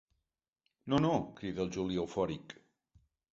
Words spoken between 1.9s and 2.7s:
eufòric—.